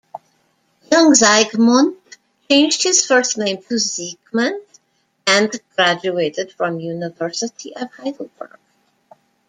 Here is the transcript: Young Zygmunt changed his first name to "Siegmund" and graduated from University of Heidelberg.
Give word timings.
Young 0.91 1.13
Zygmunt 1.13 1.95
changed 2.49 2.81
his 2.81 3.05
first 3.05 3.37
name 3.37 3.61
to 3.69 3.77
"Siegmund" 3.77 4.63
and 5.27 5.51
graduated 5.75 6.51
from 6.53 6.79
University 6.79 7.75
of 7.75 7.91
Heidelberg. 7.93 8.57